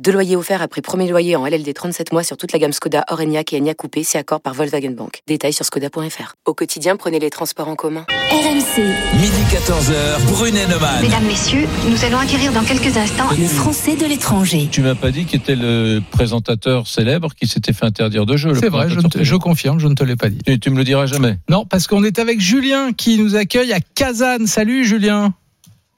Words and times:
Deux 0.00 0.10
loyers 0.10 0.34
offerts 0.34 0.60
après 0.60 0.82
premier 0.82 1.08
loyer 1.08 1.36
en 1.36 1.46
LLD 1.46 1.72
37 1.72 2.12
mois 2.12 2.24
sur 2.24 2.36
toute 2.36 2.52
la 2.52 2.58
gamme 2.58 2.72
Skoda, 2.72 3.04
Orenia 3.10 3.42
et 3.52 3.56
Enya 3.60 3.74
Coupé, 3.74 4.02
c'est 4.02 4.18
accord 4.18 4.40
par 4.40 4.54
Volkswagen 4.54 4.90
Bank. 4.90 5.20
Détails 5.28 5.52
sur 5.52 5.64
skoda.fr. 5.64 6.34
Au 6.46 6.52
quotidien, 6.54 6.96
prenez 6.96 7.20
les 7.20 7.30
transports 7.30 7.68
en 7.68 7.76
commun. 7.76 8.04
RMC. 8.32 8.82
Midi 9.14 9.42
14h, 9.48 10.26
Brunet 10.32 10.66
Neumann. 10.66 11.00
Mesdames, 11.00 11.24
Messieurs, 11.26 11.64
nous 11.88 12.04
allons 12.04 12.18
acquérir 12.18 12.52
dans 12.52 12.64
quelques 12.64 12.96
instants 12.96 13.28
le 13.38 13.46
Français 13.46 13.94
de 13.94 14.04
l'étranger. 14.06 14.68
Tu 14.70 14.80
m'as 14.80 14.96
pas 14.96 15.12
dit 15.12 15.26
qui 15.26 15.36
était 15.36 15.54
le 15.54 16.00
présentateur 16.10 16.88
célèbre 16.88 17.32
qui 17.34 17.46
s'était 17.46 17.72
fait 17.72 17.84
interdire 17.84 18.26
de 18.26 18.36
jeu. 18.36 18.48
le 18.48 18.56
C'est 18.56 18.68
vrai, 18.68 18.88
je, 18.90 18.98
te- 18.98 19.36
confirme, 19.36 19.78
je 19.78 19.86
ne 19.86 19.94
te 19.94 20.02
l'ai 20.02 20.16
pas 20.16 20.28
dit. 20.28 20.40
Et 20.46 20.58
tu 20.58 20.70
me 20.70 20.76
le 20.76 20.82
diras 20.84 21.06
jamais. 21.06 21.36
Non, 21.48 21.64
parce 21.66 21.86
qu'on 21.86 22.02
est 22.02 22.18
avec 22.18 22.40
Julien 22.40 22.92
qui 22.92 23.16
nous 23.18 23.36
accueille 23.36 23.72
à 23.72 23.78
Kazan. 23.94 24.46
Salut 24.46 24.84
Julien. 24.84 25.34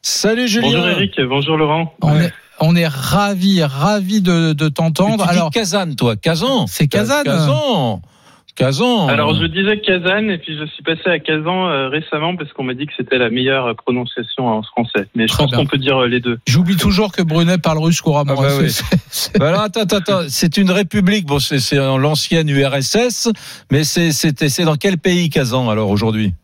Salut 0.02 0.48
Julien. 0.48 0.68
Bonjour 0.68 0.88
Eric, 0.88 1.20
bonjour 1.28 1.56
Laurent. 1.56 1.94
On 2.02 2.14
est, 2.20 2.32
on 2.60 2.74
est 2.76 2.86
ravis, 2.86 3.62
ravis 3.62 4.20
de, 4.20 4.52
de 4.52 4.68
t'entendre. 4.68 5.26
Alors, 5.28 5.50
Kazan, 5.50 5.94
toi. 5.94 6.16
Kazan. 6.16 6.66
C'est 6.66 6.88
Kazan. 6.88 7.22
Kazan. 7.24 8.02
Kazan. 8.54 9.06
Alors 9.06 9.36
je 9.36 9.46
disais 9.46 9.78
Kazan 9.80 10.28
et 10.30 10.38
puis 10.38 10.58
je 10.58 10.66
suis 10.66 10.82
passé 10.82 11.08
à 11.08 11.20
Kazan 11.20 11.68
euh, 11.68 11.88
récemment 11.88 12.34
parce 12.34 12.52
qu'on 12.52 12.64
m'a 12.64 12.74
dit 12.74 12.86
que 12.86 12.92
c'était 12.96 13.16
la 13.16 13.30
meilleure 13.30 13.72
prononciation 13.76 14.48
en 14.48 14.62
français. 14.64 15.06
Mais 15.14 15.28
je 15.28 15.32
Très 15.32 15.44
pense 15.44 15.54
qu'on 15.54 15.66
peut 15.66 15.78
dire 15.78 15.96
euh, 15.96 16.08
les 16.08 16.18
deux. 16.18 16.40
j'oublie 16.48 16.76
toujours 16.76 17.12
que 17.12 17.22
Brunet 17.22 17.58
parle 17.58 17.78
russe 17.78 18.00
couramment. 18.00 18.34
Ah 18.36 18.42
bah 18.42 18.48
oui. 18.60 18.76
Bah 19.38 19.50
alors, 19.50 19.60
attends, 19.60 19.82
attends, 19.82 19.96
attends. 19.98 20.20
C'est 20.28 20.56
une 20.56 20.72
république. 20.72 21.24
Bon, 21.24 21.38
c'est 21.38 21.60
c'est 21.60 21.78
en 21.78 21.98
l'ancienne 21.98 22.48
URSS, 22.48 23.28
mais 23.70 23.84
c'est 23.84 24.10
c'était 24.10 24.48
c'est 24.48 24.64
dans 24.64 24.74
quel 24.74 24.98
pays 24.98 25.30
Kazan 25.30 25.70
alors 25.70 25.90
aujourd'hui? 25.90 26.34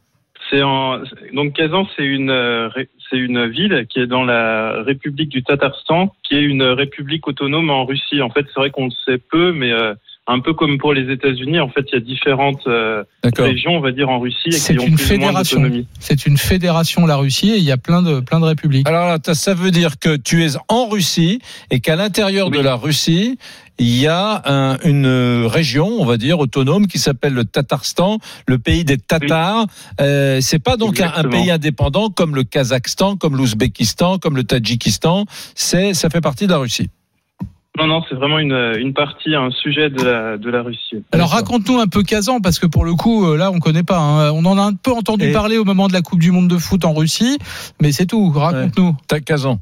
C'est 0.50 0.62
en 0.62 1.00
donc 1.32 1.54
Kazan 1.54 1.86
c'est 1.96 2.04
une 2.04 2.30
euh, 2.30 2.68
c'est 3.10 3.16
une 3.16 3.46
ville 3.46 3.86
qui 3.88 4.00
est 4.00 4.06
dans 4.06 4.24
la 4.24 4.82
République 4.82 5.28
du 5.28 5.42
Tatarstan, 5.42 6.14
qui 6.22 6.36
est 6.36 6.42
une 6.42 6.62
république 6.62 7.26
autonome 7.26 7.70
en 7.70 7.84
Russie. 7.84 8.22
En 8.22 8.30
fait, 8.30 8.46
c'est 8.46 8.60
vrai 8.60 8.70
qu'on 8.70 8.86
le 8.86 8.90
sait 9.04 9.18
peu, 9.18 9.52
mais 9.52 9.72
euh, 9.72 9.94
un 10.26 10.40
peu 10.40 10.54
comme 10.54 10.78
pour 10.78 10.94
les 10.94 11.12
États-Unis, 11.12 11.60
en 11.60 11.68
fait, 11.68 11.84
il 11.92 11.94
y 11.94 11.96
a 11.98 12.00
différentes 12.00 12.66
euh, 12.66 13.04
régions, 13.36 13.72
on 13.72 13.80
va 13.80 13.92
dire, 13.92 14.08
en 14.08 14.18
Russie 14.20 14.36
et 14.48 14.52
C'est 14.52 14.72
qui 14.74 14.80
ont 14.80 14.86
une 14.86 14.94
plus 14.96 15.04
fédération. 15.04 15.62
C'est 16.00 16.24
une 16.26 16.38
fédération, 16.38 17.04
la 17.06 17.16
Russie, 17.16 17.50
et 17.50 17.58
il 17.58 17.64
y 17.64 17.70
a 17.72 17.76
plein 17.76 18.00
de, 18.00 18.20
plein 18.20 18.40
de 18.40 18.46
républiques. 18.46 18.88
Alors 18.88 19.06
là, 19.08 19.18
ça 19.34 19.52
veut 19.52 19.70
dire 19.70 19.98
que 19.98 20.16
tu 20.16 20.42
es 20.44 20.52
en 20.68 20.86
Russie 20.88 21.40
et 21.70 21.80
qu'à 21.80 21.96
l'intérieur 21.96 22.50
de 22.50 22.56
Oui. 22.56 22.64
la 22.64 22.74
Russie, 22.74 23.38
il 23.78 23.98
y 23.98 24.06
a 24.06 24.40
un- 24.46 24.78
une 24.84 25.44
région, 25.46 25.88
on 26.00 26.06
va 26.06 26.16
dire, 26.16 26.38
autonome 26.38 26.86
qui 26.86 26.98
s'appelle 26.98 27.34
le 27.34 27.44
Tatarstan, 27.44 28.18
le 28.46 28.58
pays 28.58 28.84
des 28.84 28.96
Tatars. 28.96 29.66
Euh, 30.00 30.38
c'est 30.40 30.58
pas 30.58 30.78
donc 30.78 31.00
un, 31.00 31.12
un 31.16 31.24
pays 31.24 31.50
indépendant 31.50 32.08
comme 32.08 32.34
le 32.34 32.44
Kazakhstan, 32.44 33.16
comme 33.16 33.36
l'Ouzbékistan, 33.36 34.18
comme 34.18 34.36
le 34.36 34.44
Tadjikistan. 34.44 35.26
C'est, 35.54 35.92
ça 35.92 36.08
fait 36.08 36.22
partie 36.22 36.46
de 36.46 36.52
la 36.52 36.58
Russie. 36.58 36.88
Non, 37.76 37.88
non, 37.88 38.02
c'est 38.08 38.14
vraiment 38.14 38.38
une, 38.38 38.52
une 38.78 38.94
partie, 38.94 39.34
un 39.34 39.50
sujet 39.50 39.90
de 39.90 40.00
la, 40.04 40.36
de 40.38 40.48
la 40.48 40.62
Russie. 40.62 41.02
Alors 41.10 41.30
raconte-nous 41.30 41.80
un 41.80 41.88
peu 41.88 42.04
Kazan, 42.04 42.40
parce 42.40 42.60
que 42.60 42.66
pour 42.66 42.84
le 42.84 42.94
coup, 42.94 43.26
euh, 43.26 43.36
là, 43.36 43.50
on 43.50 43.58
connaît 43.58 43.82
pas. 43.82 43.98
hein. 43.98 44.30
On 44.32 44.44
en 44.44 44.56
a 44.58 44.62
un 44.62 44.74
peu 44.74 44.92
entendu 44.92 45.26
Et- 45.26 45.32
parler 45.32 45.58
au 45.58 45.64
moment 45.64 45.88
de 45.88 45.92
la 45.92 46.00
Coupe 46.00 46.20
du 46.20 46.30
Monde 46.30 46.46
de 46.48 46.56
foot 46.56 46.84
en 46.84 46.92
Russie, 46.94 47.36
mais 47.82 47.90
c'est 47.90 48.06
tout. 48.06 48.30
Raconte-nous. 48.30 48.94
T'as 49.08 49.18
Kazan. 49.18 49.58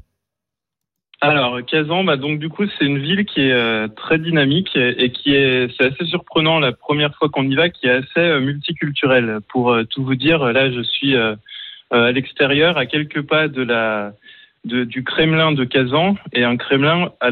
Alors, 1.22 1.64
Kazan, 1.64 2.04
bah, 2.04 2.16
donc 2.18 2.38
du 2.38 2.48
coup, 2.50 2.64
c'est 2.78 2.84
une 2.84 2.98
ville 2.98 3.24
qui 3.24 3.40
est 3.42 3.52
euh, 3.52 3.86
très 3.88 4.18
dynamique 4.18 4.70
et, 4.74 5.04
et 5.04 5.12
qui 5.12 5.32
est, 5.34 5.70
c'est 5.78 5.86
assez 5.86 6.04
surprenant 6.06 6.58
la 6.58 6.72
première 6.72 7.14
fois 7.14 7.28
qu'on 7.30 7.48
y 7.48 7.54
va, 7.54 7.70
qui 7.70 7.86
est 7.86 7.90
assez 7.92 8.18
euh, 8.18 8.40
multiculturelle. 8.40 9.38
Pour 9.48 9.72
euh, 9.72 9.84
tout 9.84 10.04
vous 10.04 10.16
dire, 10.16 10.44
là, 10.52 10.70
je 10.70 10.82
suis 10.82 11.14
euh, 11.16 11.34
euh, 11.94 12.08
à 12.08 12.12
l'extérieur, 12.12 12.76
à 12.76 12.84
quelques 12.86 13.22
pas 13.22 13.46
de 13.48 13.62
la 13.62 14.12
de- 14.64 14.84
du 14.84 15.02
Kremlin 15.04 15.52
de 15.52 15.64
Kazan, 15.64 16.16
et 16.32 16.44
un 16.44 16.56
Kremlin 16.56 17.10
à 17.20 17.30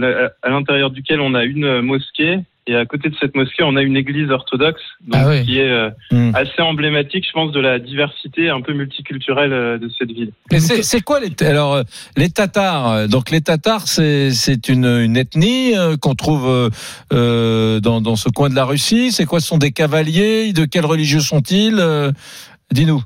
l'intérieur 0.49 0.91
duquel 0.91 1.21
on 1.21 1.35
a 1.35 1.45
une 1.45 1.65
euh, 1.65 1.83
mosquée, 1.83 2.39
et 2.67 2.77
à 2.77 2.85
côté 2.87 3.09
de 3.09 3.17
cette 3.19 3.35
mosquée, 3.35 3.63
on 3.65 3.75
a 3.75 3.83
une 3.83 3.97
église 3.97 4.31
orthodoxe, 4.31 4.83
donc, 5.09 5.23
Ah 5.27 5.41
qui 5.43 5.59
est 5.59 5.71
euh, 5.71 5.91
Hmm. 6.13 6.33
assez 6.35 6.61
emblématique, 6.61 7.25
je 7.27 7.33
pense, 7.33 7.51
de 7.53 7.59
la 7.61 7.79
diversité 7.79 8.49
un 8.51 8.61
peu 8.61 8.73
multiculturelle 8.75 9.53
euh, 9.53 9.79
de 9.79 9.89
cette 9.99 10.11
ville. 10.13 10.31
C'est, 10.59 11.01
quoi 11.03 11.19
les 11.21 11.31
alors 11.47 11.75
euh, 11.75 11.83
les 12.17 12.31
Tatars 12.31 13.09
Donc 13.09 13.31
les 13.31 13.41
Tatars, 13.41 13.87
c'est 13.89 14.69
une, 14.69 14.85
une 14.85 15.17
ethnie 15.17 15.77
euh, 15.77 15.97
qu'on 15.97 16.15
trouve 16.15 16.71
dans 17.11 18.01
dans 18.01 18.17
ce 18.17 18.29
coin 18.29 18.51
de 18.51 18.55
la 18.55 18.65
Russie. 18.65 19.11
C'est 19.13 19.25
quoi 19.25 19.41
Ce 19.41 19.47
sont 19.49 19.59
des 19.59 19.73
cavaliers 19.73 20.53
De 20.53 20.65
quelle 20.65 20.87
religion 20.87 21.21
sont-ils 21.21 21.77
Euh, 21.79 22.13
Dis-nous. 22.73 23.03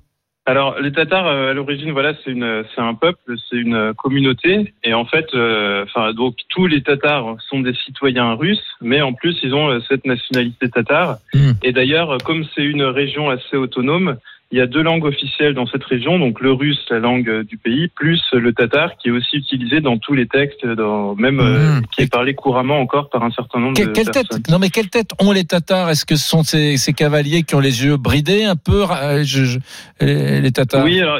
Alors, 0.46 0.78
les 0.78 0.92
Tatars, 0.92 1.26
euh, 1.26 1.50
à 1.50 1.54
l'origine, 1.54 1.92
voilà, 1.92 2.12
c'est 2.22 2.30
une, 2.30 2.64
c'est 2.74 2.80
un 2.80 2.94
peuple, 2.94 3.34
c'est 3.48 3.56
une 3.56 3.94
communauté, 3.94 4.74
et 4.82 4.92
en 4.92 5.06
fait, 5.06 5.26
euh, 5.34 5.84
enfin, 5.84 6.12
donc 6.12 6.36
tous 6.50 6.66
les 6.66 6.82
Tatars 6.82 7.36
sont 7.48 7.60
des 7.60 7.72
citoyens 7.74 8.34
russes, 8.34 8.76
mais 8.82 9.00
en 9.00 9.14
plus, 9.14 9.38
ils 9.42 9.54
ont 9.54 9.70
euh, 9.70 9.80
cette 9.88 10.04
nationalité 10.04 10.68
tatare. 10.68 11.16
Hmm. 11.32 11.52
Et 11.62 11.72
d'ailleurs, 11.72 12.18
comme 12.24 12.44
c'est 12.54 12.64
une 12.64 12.82
région 12.82 13.30
assez 13.30 13.56
autonome, 13.56 14.18
il 14.52 14.58
y 14.58 14.60
a 14.60 14.66
deux 14.66 14.82
langues 14.82 15.04
officielles 15.04 15.54
dans 15.54 15.66
cette 15.66 15.82
région, 15.84 16.18
donc 16.18 16.40
le 16.40 16.52
russe, 16.52 16.84
la 16.90 16.98
langue 17.00 17.28
euh, 17.28 17.42
du 17.44 17.56
pays, 17.58 17.88
plus 17.88 18.22
le 18.32 18.52
tatar, 18.52 18.96
qui 18.98 19.08
est 19.08 19.10
aussi 19.10 19.36
utilisé 19.38 19.80
dans 19.80 19.98
tous 19.98 20.14
les 20.14 20.26
textes, 20.28 20.64
dans, 20.66 21.14
même 21.16 21.40
euh, 21.40 21.76
Mhm. 21.76 21.82
qui 21.90 22.02
est 22.02 22.12
parlé 22.12 22.34
couramment 22.34 22.78
encore 22.78 23.08
par 23.10 23.22
un 23.24 23.30
certain 23.32 23.58
nombre 23.58 23.74
Que- 23.76 23.86
de 23.86 23.92
quelle 23.92 24.04
personnes. 24.10 24.42
tête 24.42 24.50
Non 24.50 24.58
mais 24.58 24.68
quelle 24.70 24.90
tête 24.90 25.10
ont 25.20 25.32
les 25.32 25.44
Tatars? 25.44 25.90
Est-ce 25.90 26.04
que 26.04 26.14
ce 26.16 26.28
sont 26.28 26.42
ces, 26.44 26.76
ces 26.76 26.92
cavaliers 26.92 27.42
qui 27.42 27.54
ont 27.56 27.60
les 27.60 27.84
yeux 27.84 27.96
bridés 27.96 28.44
un 28.44 28.56
peu? 28.56 28.84
Euh, 28.90 29.24
je- 29.24 29.44
je- 29.44 29.58
les, 30.00 30.40
les 30.40 30.52
Tatars? 30.52 30.84
Oui, 30.84 31.00
alors 31.00 31.18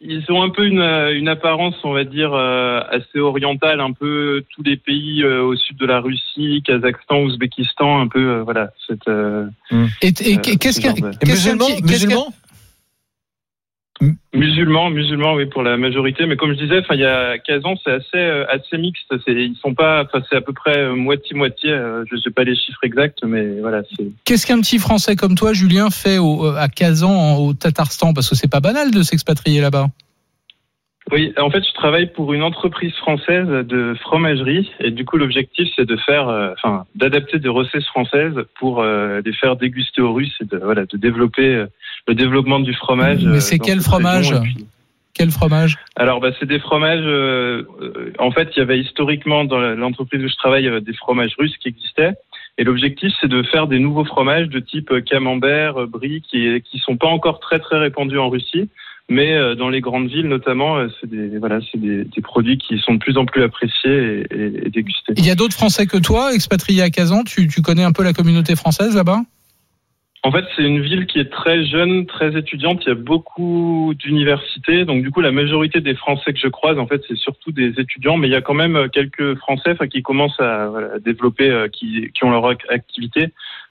ils- 0.00 0.30
ont 0.30 0.42
un 0.42 0.50
peu 0.50 0.66
une, 0.66 0.80
euh, 0.80 1.16
une 1.16 1.28
apparence, 1.28 1.74
on 1.84 1.92
va 1.92 2.04
dire, 2.04 2.32
euh, 2.32 2.80
assez 2.90 3.18
orientale, 3.18 3.80
un 3.80 3.92
peu 3.92 4.44
tous 4.54 4.62
les 4.62 4.76
pays 4.76 5.22
euh, 5.22 5.42
au 5.42 5.56
sud 5.56 5.76
de 5.76 5.86
la 5.86 6.00
Russie, 6.00 6.62
Kazakhstan, 6.64 7.20
Ouzbékistan, 7.22 8.00
un 8.00 8.08
peu, 8.08 8.20
euh, 8.20 8.42
voilà, 8.42 8.70
cette, 8.86 9.08
euh, 9.08 9.46
Et, 10.02 10.08
et 10.08 10.36
Euh, 10.36 10.56
qu'est-ce 10.58 10.72
ce 10.72 10.80
qu'un 10.80 10.94
Et 10.94 11.00
qu'est-ce 11.26 11.48
qu'est-ce 11.86 12.06
qu'un- 12.06 12.32
Musulmans 14.34 14.90
musulmans, 14.90 15.34
oui, 15.34 15.46
pour 15.46 15.62
la 15.62 15.76
majorité. 15.76 16.26
Mais 16.26 16.36
comme 16.36 16.52
je 16.52 16.58
disais, 16.58 16.82
il 16.90 17.00
y 17.00 17.04
a 17.04 17.38
Kazan, 17.38 17.74
c'est 17.82 17.92
assez, 17.92 18.16
euh, 18.16 18.44
assez 18.48 18.78
mixte. 18.78 19.12
Ils 19.26 19.56
sont 19.60 19.74
pas, 19.74 20.06
c'est 20.30 20.36
à 20.36 20.40
peu 20.40 20.52
près 20.52 20.78
euh, 20.78 20.94
moitié-moitié. 20.94 21.70
euh, 21.70 22.04
je 22.10 22.16
sais 22.16 22.30
pas 22.30 22.44
les 22.44 22.54
chiffres 22.54 22.84
exacts, 22.84 23.18
mais 23.24 23.60
voilà. 23.60 23.82
Qu'est-ce 24.24 24.46
qu'un 24.46 24.60
petit 24.60 24.78
Français 24.78 25.16
comme 25.16 25.34
toi, 25.34 25.52
Julien, 25.52 25.90
fait 25.90 26.18
à 26.56 26.68
Kazan, 26.68 27.36
au 27.38 27.54
Tatarstan? 27.54 28.12
Parce 28.14 28.28
que 28.28 28.36
c'est 28.36 28.50
pas 28.50 28.60
banal 28.60 28.90
de 28.90 29.02
s'expatrier 29.02 29.60
là-bas. 29.60 29.88
Oui, 31.10 31.32
en 31.38 31.50
fait, 31.50 31.64
je 31.66 31.72
travaille 31.72 32.06
pour 32.12 32.34
une 32.34 32.42
entreprise 32.42 32.92
française 32.96 33.46
de 33.46 33.94
fromagerie 34.00 34.70
et 34.80 34.90
du 34.90 35.04
coup, 35.04 35.16
l'objectif, 35.16 35.68
c'est 35.74 35.86
de 35.86 35.96
faire, 35.96 36.28
euh, 36.28 36.52
enfin, 36.52 36.84
d'adapter 36.94 37.38
des 37.38 37.48
recettes 37.48 37.84
françaises 37.84 38.34
pour 38.58 38.82
euh, 38.82 39.20
les 39.24 39.32
faire 39.32 39.56
déguster 39.56 40.02
aux 40.02 40.12
Russes 40.12 40.36
et 40.40 40.44
de, 40.44 40.58
voilà, 40.58 40.84
de 40.84 40.96
développer 40.98 41.54
euh, 41.54 41.66
le 42.08 42.14
développement 42.14 42.60
du 42.60 42.74
fromage. 42.74 43.24
Mais 43.24 43.40
c'est 43.40 43.58
quel 43.58 43.80
fromage 43.80 44.34
puis- 44.42 44.66
Quel 45.14 45.30
fromage 45.30 45.76
alors, 45.96 46.20
bah, 46.20 46.30
c'est 46.38 46.46
des 46.46 46.60
fromages. 46.60 47.06
en 48.18 48.30
fait, 48.30 48.50
il 48.54 48.58
y 48.58 48.62
avait 48.62 48.78
historiquement 48.78 49.44
dans 49.44 49.58
l'entreprise 49.58 50.22
où 50.22 50.28
je 50.28 50.36
travaille 50.36 50.70
des 50.82 50.92
fromages 50.92 51.34
russes 51.38 51.56
qui 51.56 51.68
existaient. 51.68 52.14
Et 52.58 52.64
l'objectif, 52.64 53.12
c'est 53.20 53.28
de 53.28 53.42
faire 53.44 53.66
des 53.66 53.78
nouveaux 53.78 54.04
fromages 54.04 54.48
de 54.48 54.58
type 54.60 54.92
camembert, 55.04 55.86
brie, 55.86 56.22
qui 56.22 56.60
qui 56.62 56.78
sont 56.78 56.96
pas 56.96 57.06
encore 57.06 57.40
très 57.40 57.58
très 57.60 57.78
répandus 57.78 58.18
en 58.18 58.28
Russie, 58.28 58.68
mais 59.08 59.32
euh, 59.32 59.54
dans 59.54 59.68
les 59.68 59.80
grandes 59.80 60.08
villes 60.08 60.28
notamment, 60.28 60.78
euh, 60.78 60.88
c'est 61.00 61.08
des 61.08 61.38
voilà, 61.38 61.60
c'est 61.70 61.80
des, 61.80 62.04
des 62.04 62.20
produits 62.22 62.58
qui 62.58 62.78
sont 62.78 62.94
de 62.94 62.98
plus 62.98 63.16
en 63.16 63.24
plus 63.26 63.42
appréciés 63.42 64.26
et, 64.30 64.34
et- 64.34 64.66
et 64.66 64.70
dégustés. 64.70 65.14
Il 65.16 65.26
y 65.26 65.30
a 65.30 65.34
d'autres 65.34 65.54
Français 65.56 65.86
que 65.86 65.98
toi, 65.98 66.34
expatriés 66.34 66.82
à 66.82 66.90
Kazan 66.90 67.24
tu, 67.24 67.48
tu 67.48 67.62
connais 67.62 67.84
un 67.84 67.92
peu 67.92 68.02
la 68.04 68.12
communauté 68.12 68.56
française 68.56 68.94
là-bas? 68.94 69.20
En 70.24 70.32
fait, 70.32 70.44
c'est 70.56 70.64
une 70.64 70.80
ville 70.82 71.06
qui 71.06 71.20
est 71.20 71.30
très 71.30 71.64
jeune, 71.64 72.04
très 72.06 72.36
étudiante. 72.36 72.82
Il 72.84 72.88
y 72.88 72.92
a 72.92 72.96
beaucoup 72.96 73.94
d'universités. 73.96 74.84
Donc, 74.84 75.04
du 75.04 75.12
coup, 75.12 75.20
la 75.20 75.30
majorité 75.30 75.80
des 75.80 75.94
Français 75.94 76.32
que 76.32 76.40
je 76.40 76.48
croise, 76.48 76.76
en 76.76 76.88
fait, 76.88 77.00
c'est 77.06 77.16
surtout 77.16 77.52
des 77.52 77.68
étudiants. 77.78 78.16
Mais 78.16 78.26
il 78.26 78.32
y 78.32 78.34
a 78.34 78.40
quand 78.40 78.52
même 78.52 78.74
euh, 78.74 78.88
quelques 78.88 79.36
Français 79.36 79.76
qui 79.90 80.02
commencent 80.02 80.40
à, 80.40 80.66
voilà, 80.66 80.98
développer, 80.98 81.66
qui, 81.72 82.10
qui 82.12 82.24
ont 82.24 82.32
leur 82.32 82.42
ac- 82.50 82.68
activité. 82.68 83.28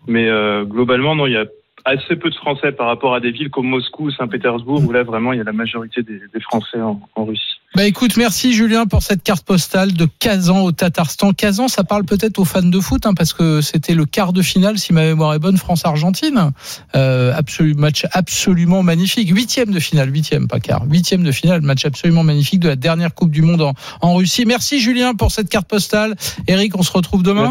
Mais 0.07 0.29
euh, 0.29 0.63
globalement, 0.63 1.15
non, 1.15 1.27
il 1.27 1.33
y 1.33 1.37
a 1.37 1.45
assez 1.87 2.15
peu 2.15 2.29
de 2.29 2.35
Français 2.35 2.71
par 2.71 2.87
rapport 2.87 3.15
à 3.15 3.19
des 3.19 3.31
villes 3.31 3.49
comme 3.49 3.67
Moscou 3.67 4.05
ou 4.05 4.11
Saint-Pétersbourg, 4.11 4.83
où 4.85 4.91
là 4.91 5.03
vraiment 5.03 5.33
il 5.33 5.37
y 5.37 5.41
a 5.41 5.45
la 5.45 5.53
majorité 5.53 6.03
des, 6.03 6.19
Français 6.41 6.79
en, 6.81 6.99
Russie. 7.15 7.41
Bah 7.75 7.85
écoute, 7.85 8.15
merci 8.15 8.53
Julien 8.53 8.85
pour 8.85 9.03
cette 9.03 9.23
carte 9.23 9.45
postale 9.45 9.93
de 9.93 10.07
Kazan 10.19 10.63
au 10.63 10.71
Tatarstan. 10.71 11.33
Kazan, 11.33 11.67
ça 11.67 11.83
parle 11.83 12.05
peut-être 12.05 12.39
aux 12.39 12.45
fans 12.45 12.61
de 12.61 12.79
foot, 12.79 13.05
hein, 13.05 13.13
parce 13.13 13.33
que 13.33 13.61
c'était 13.61 13.93
le 13.93 14.05
quart 14.05 14.33
de 14.33 14.41
finale, 14.41 14.77
si 14.77 14.93
ma 14.93 15.01
mémoire 15.01 15.33
est 15.33 15.39
bonne, 15.39 15.57
France-Argentine. 15.57 16.51
Euh, 16.95 17.33
match 17.75 18.05
absolument 18.11 18.83
magnifique. 18.83 19.29
Huitième 19.29 19.71
de 19.71 19.79
finale, 19.79 20.13
huitième, 20.13 20.47
pas 20.47 20.59
quart. 20.59 20.85
Huitième 20.89 21.23
de 21.23 21.31
finale, 21.31 21.61
match 21.61 21.85
absolument 21.85 22.23
magnifique 22.23 22.59
de 22.59 22.69
la 22.69 22.75
dernière 22.75 23.13
Coupe 23.13 23.31
du 23.31 23.41
Monde 23.41 23.73
en 24.01 24.15
Russie. 24.15 24.45
Merci 24.45 24.79
Julien 24.79 25.15
pour 25.15 25.31
cette 25.31 25.49
carte 25.49 25.67
postale. 25.67 26.15
Eric, 26.47 26.77
on 26.77 26.83
se 26.83 26.91
retrouve 26.91 27.23
demain. 27.23 27.43